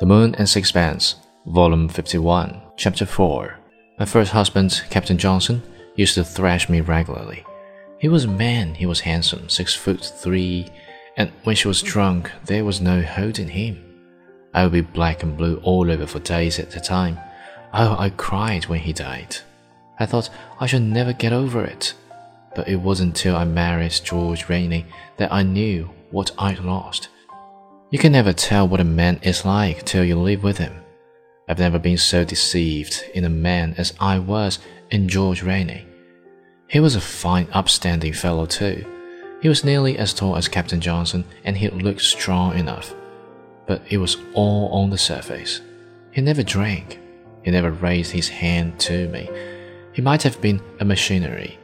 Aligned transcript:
The 0.00 0.06
Moon 0.06 0.34
and 0.36 0.48
Sixpence, 0.48 1.16
Volume 1.44 1.86
51, 1.86 2.58
Chapter 2.78 3.04
4. 3.04 3.58
My 3.98 4.06
first 4.06 4.32
husband, 4.32 4.82
Captain 4.88 5.18
Johnson, 5.18 5.62
used 5.94 6.14
to 6.14 6.24
thrash 6.24 6.70
me 6.70 6.80
regularly. 6.80 7.44
He 7.98 8.08
was 8.08 8.24
a 8.24 8.28
man, 8.28 8.74
he 8.74 8.86
was 8.86 9.00
handsome, 9.00 9.50
six 9.50 9.74
foot 9.74 10.02
three, 10.02 10.68
and 11.18 11.30
when 11.44 11.54
she 11.54 11.68
was 11.68 11.82
drunk, 11.82 12.30
there 12.46 12.64
was 12.64 12.80
no 12.80 13.02
holding 13.02 13.48
him. 13.48 13.84
I 14.54 14.62
would 14.62 14.72
be 14.72 14.80
black 14.80 15.22
and 15.22 15.36
blue 15.36 15.60
all 15.62 15.90
over 15.90 16.06
for 16.06 16.18
days 16.18 16.58
at 16.58 16.74
a 16.74 16.80
time. 16.80 17.18
Oh, 17.74 17.94
I 17.98 18.08
cried 18.08 18.64
when 18.68 18.80
he 18.80 18.94
died. 18.94 19.36
I 19.98 20.06
thought 20.06 20.30
I 20.58 20.64
should 20.64 20.80
never 20.80 21.12
get 21.12 21.34
over 21.34 21.62
it. 21.62 21.92
But 22.56 22.68
it 22.68 22.76
wasn't 22.76 23.16
till 23.16 23.36
I 23.36 23.44
married 23.44 24.00
George 24.02 24.48
Rainey 24.48 24.86
that 25.18 25.30
I 25.30 25.42
knew 25.42 25.90
what 26.10 26.30
I'd 26.38 26.60
lost. 26.60 27.10
You 27.90 27.98
can 27.98 28.12
never 28.12 28.32
tell 28.32 28.68
what 28.68 28.78
a 28.78 28.84
man 28.84 29.18
is 29.22 29.44
like 29.44 29.84
till 29.84 30.04
you 30.04 30.16
live 30.16 30.44
with 30.44 30.58
him. 30.58 30.72
I've 31.48 31.58
never 31.58 31.80
been 31.80 31.98
so 31.98 32.24
deceived 32.24 33.04
in 33.14 33.24
a 33.24 33.28
man 33.28 33.74
as 33.78 33.94
I 33.98 34.20
was 34.20 34.60
in 34.92 35.08
George 35.08 35.42
Rainey. 35.42 35.86
He 36.68 36.78
was 36.78 36.94
a 36.94 37.00
fine, 37.00 37.48
upstanding 37.50 38.12
fellow, 38.12 38.46
too. 38.46 38.86
He 39.42 39.48
was 39.48 39.64
nearly 39.64 39.98
as 39.98 40.14
tall 40.14 40.36
as 40.36 40.46
Captain 40.46 40.80
Johnson, 40.80 41.24
and 41.42 41.56
he 41.56 41.68
looked 41.68 42.02
strong 42.02 42.56
enough. 42.56 42.94
But 43.66 43.82
it 43.90 43.98
was 43.98 44.18
all 44.34 44.68
on 44.68 44.90
the 44.90 44.98
surface. 44.98 45.60
He 46.12 46.20
never 46.20 46.44
drank. 46.44 47.00
He 47.42 47.50
never 47.50 47.72
raised 47.72 48.12
his 48.12 48.28
hand 48.28 48.78
to 48.80 49.08
me. 49.08 49.28
He 49.94 50.00
might 50.00 50.22
have 50.22 50.40
been 50.40 50.62
a 50.78 50.84
machinery. 50.84 51.58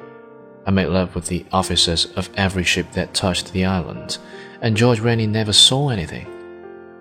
I 0.67 0.71
made 0.73 0.89
love 0.89 1.15
with 1.15 1.27
the 1.27 1.47
officers 1.53 2.07
of 2.17 2.29
every 2.37 2.65
ship 2.65 2.93
that 2.93 3.15
touched 3.15 3.53
the 3.53 3.65
island 3.65 4.19
and 4.61 4.77
George 4.77 5.01
Rainey 5.01 5.27
never 5.27 5.53
saw 5.53 5.91
anything. 5.91 6.27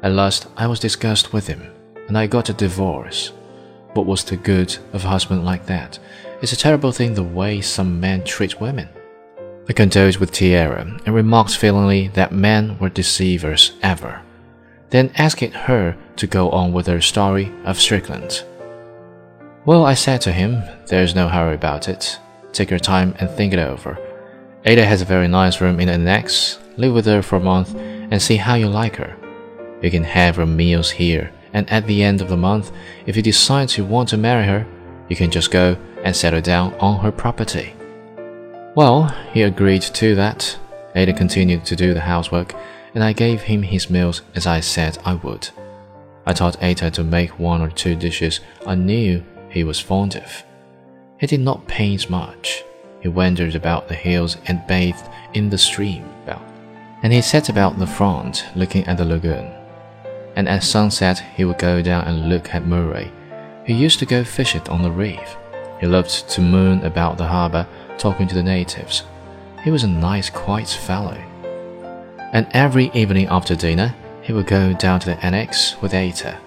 At 0.03 0.11
last, 0.11 0.47
I 0.57 0.67
was 0.67 0.79
disgusted 0.79 1.33
with 1.33 1.47
him, 1.47 1.71
and 2.07 2.17
I 2.17 2.27
got 2.27 2.49
a 2.49 2.53
divorce. 2.53 3.31
What 3.93 4.05
was 4.05 4.23
the 4.23 4.37
good 4.37 4.77
of 4.93 5.05
a 5.05 5.07
husband 5.07 5.45
like 5.45 5.65
that? 5.67 5.97
It's 6.41 6.51
a 6.51 6.57
terrible 6.57 6.91
thing 6.91 7.13
the 7.13 7.23
way 7.23 7.61
some 7.61 7.99
men 7.99 8.23
treat 8.23 8.59
women. 8.59 8.89
I 9.67 9.73
condoled 9.73 10.17
with 10.17 10.31
Tiaré 10.31 11.05
and 11.05 11.15
remarked 11.15 11.57
feelingly 11.57 12.09
that 12.09 12.31
men 12.31 12.77
were 12.77 12.89
deceivers 12.89 13.71
ever. 13.81 14.21
Then 14.91 15.11
asking 15.17 15.53
her 15.53 15.97
to 16.17 16.27
go 16.27 16.51
on 16.51 16.71
with 16.71 16.85
her 16.87 17.01
story 17.01 17.51
of 17.63 17.79
Strickland. 17.79 18.43
Well, 19.65 19.83
I 19.83 19.95
said 19.95 20.21
to 20.21 20.31
him, 20.31 20.61
there's 20.87 21.15
no 21.15 21.27
hurry 21.29 21.55
about 21.55 21.89
it. 21.89 22.19
Take 22.55 22.69
your 22.69 22.79
time 22.79 23.13
and 23.19 23.29
think 23.29 23.51
it 23.51 23.59
over. 23.59 23.99
Ata 24.65 24.85
has 24.85 25.01
a 25.01 25.05
very 25.05 25.27
nice 25.27 25.59
room 25.59 25.81
in 25.81 25.87
the 25.87 25.93
annex, 25.93 26.57
live 26.77 26.93
with 26.93 27.05
her 27.05 27.21
for 27.21 27.35
a 27.35 27.39
month, 27.41 27.75
and 27.75 28.21
see 28.21 28.37
how 28.37 28.55
you 28.55 28.69
like 28.69 28.95
her. 28.95 29.13
You 29.81 29.91
can 29.91 30.05
have 30.05 30.37
her 30.37 30.45
meals 30.45 30.89
here, 30.89 31.33
and 31.51 31.69
at 31.69 31.85
the 31.85 32.01
end 32.01 32.21
of 32.21 32.29
the 32.29 32.37
month, 32.37 32.71
if 33.05 33.17
you 33.17 33.21
decide 33.21 33.75
you 33.75 33.83
want 33.83 34.07
to 34.09 34.17
marry 34.17 34.45
her, 34.45 34.65
you 35.09 35.17
can 35.17 35.31
just 35.31 35.51
go 35.51 35.75
and 36.05 36.15
settle 36.15 36.39
down 36.39 36.73
on 36.75 37.01
her 37.01 37.11
property. 37.11 37.73
Well, 38.73 39.09
he 39.33 39.41
agreed 39.41 39.81
to 39.81 40.15
that. 40.15 40.57
Ata 40.95 41.11
continued 41.11 41.65
to 41.65 41.75
do 41.75 41.93
the 41.93 41.99
housework, 41.99 42.55
and 42.93 43.03
I 43.03 43.11
gave 43.11 43.41
him 43.41 43.63
his 43.63 43.89
meals 43.89 44.21
as 44.33 44.47
I 44.47 44.61
said 44.61 44.97
I 45.03 45.15
would. 45.15 45.49
I 46.25 46.31
taught 46.31 46.63
Ata 46.63 46.89
to 46.91 47.03
make 47.03 47.37
one 47.37 47.61
or 47.61 47.69
two 47.69 47.97
dishes 47.97 48.39
I 48.65 48.75
knew 48.75 49.25
he 49.49 49.65
was 49.65 49.81
fond 49.81 50.15
of. 50.15 50.45
He 51.19 51.27
did 51.27 51.41
not 51.41 51.67
paint 51.67 52.09
much. 52.09 52.63
He 53.01 53.07
wandered 53.07 53.55
about 53.55 53.87
the 53.87 53.95
hills 53.95 54.37
and 54.47 54.65
bathed 54.67 55.07
in 55.33 55.49
the 55.49 55.57
stream 55.57 56.05
and 57.05 57.13
he 57.13 57.21
sat 57.21 57.49
about 57.49 57.77
the 57.77 57.85
front 57.85 58.45
looking 58.55 58.83
at 58.87 58.97
the 58.97 59.05
lagoon. 59.05 59.53
And 60.35 60.49
at 60.49 60.63
sunset, 60.63 61.19
he 61.35 61.45
would 61.45 61.59
go 61.59 61.83
down 61.83 62.05
and 62.05 62.29
look 62.29 62.55
at 62.55 62.65
Murray, 62.65 63.11
who 63.67 63.75
used 63.75 63.99
to 63.99 64.07
go 64.07 64.23
fishing 64.23 64.67
on 64.69 64.81
the 64.81 64.89
reef. 64.89 65.37
He 65.79 65.85
loved 65.85 66.27
to 66.29 66.41
moon 66.41 66.83
about 66.83 67.19
the 67.19 67.27
harbor, 67.27 67.67
talking 67.99 68.27
to 68.27 68.33
the 68.33 68.41
natives. 68.41 69.03
He 69.63 69.69
was 69.69 69.83
a 69.83 69.87
nice, 69.87 70.31
quiet 70.31 70.67
fellow. 70.67 71.15
And 72.33 72.47
every 72.53 72.89
evening 72.95 73.27
after 73.27 73.55
dinner, 73.55 73.93
he 74.23 74.33
would 74.33 74.47
go 74.47 74.73
down 74.73 74.99
to 75.01 75.05
the 75.05 75.23
annex 75.23 75.79
with 75.83 75.93
Ata. 75.93 76.39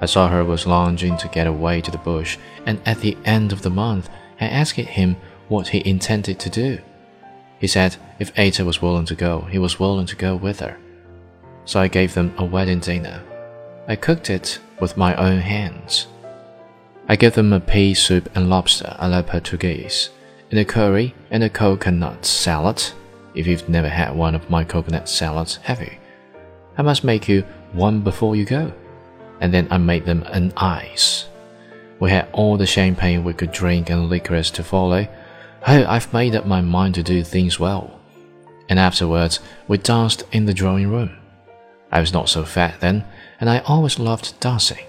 I 0.00 0.06
saw 0.06 0.28
her 0.28 0.44
was 0.44 0.66
longing 0.66 1.16
to 1.16 1.28
get 1.28 1.46
away 1.46 1.80
to 1.80 1.90
the 1.90 1.98
bush, 1.98 2.38
and 2.66 2.80
at 2.86 3.00
the 3.00 3.16
end 3.24 3.52
of 3.52 3.62
the 3.62 3.70
month, 3.70 4.08
I 4.40 4.46
asked 4.46 4.76
him 4.76 5.16
what 5.48 5.68
he 5.68 5.88
intended 5.88 6.38
to 6.40 6.50
do. 6.50 6.78
He 7.58 7.66
said 7.66 7.96
if 8.18 8.36
Ata 8.38 8.64
was 8.64 8.80
willing 8.80 9.06
to 9.06 9.14
go, 9.14 9.40
he 9.42 9.58
was 9.58 9.80
willing 9.80 10.06
to 10.06 10.16
go 10.16 10.36
with 10.36 10.60
her. 10.60 10.78
So 11.64 11.80
I 11.80 11.88
gave 11.88 12.14
them 12.14 12.32
a 12.38 12.44
wedding 12.44 12.80
dinner. 12.80 13.22
I 13.88 13.96
cooked 13.96 14.30
it 14.30 14.60
with 14.80 14.96
my 14.96 15.14
own 15.16 15.40
hands. 15.40 16.06
I 17.08 17.16
gave 17.16 17.34
them 17.34 17.52
a 17.52 17.60
pea 17.60 17.94
soup 17.94 18.30
and 18.34 18.48
lobster 18.50 18.94
a 18.98 19.08
la 19.08 19.22
Portuguese, 19.22 20.10
and 20.50 20.60
a 20.60 20.64
curry 20.64 21.14
and 21.30 21.42
a 21.42 21.50
coconut 21.50 22.24
salad. 22.24 22.82
If 23.34 23.46
you've 23.46 23.68
never 23.68 23.88
had 23.88 24.14
one 24.14 24.34
of 24.34 24.50
my 24.50 24.64
coconut 24.64 25.08
salads, 25.08 25.56
have 25.56 25.80
you? 25.80 25.92
I 26.76 26.82
must 26.82 27.04
make 27.04 27.28
you 27.28 27.42
one 27.72 28.02
before 28.02 28.36
you 28.36 28.44
go. 28.44 28.72
And 29.40 29.52
then 29.52 29.68
I 29.70 29.78
made 29.78 30.04
them 30.04 30.22
an 30.24 30.52
ice. 30.56 31.26
We 32.00 32.10
had 32.10 32.28
all 32.32 32.56
the 32.56 32.66
champagne 32.66 33.24
we 33.24 33.34
could 33.34 33.52
drink 33.52 33.90
and 33.90 34.08
liquors 34.08 34.50
to 34.52 34.64
follow, 34.64 35.06
Oh, 35.66 35.84
I've 35.86 36.12
made 36.12 36.36
up 36.36 36.46
my 36.46 36.60
mind 36.60 36.94
to 36.94 37.02
do 37.02 37.24
things 37.24 37.58
well. 37.58 37.98
And 38.68 38.78
afterwards, 38.78 39.40
we 39.66 39.78
danced 39.78 40.22
in 40.30 40.46
the 40.46 40.54
drawing 40.54 40.88
room. 40.88 41.16
I 41.90 42.00
was 42.00 42.12
not 42.12 42.28
so 42.28 42.44
fat 42.44 42.80
then, 42.80 43.04
and 43.40 43.48
I 43.48 43.60
always 43.60 43.98
loved 43.98 44.38
dancing. 44.40 44.84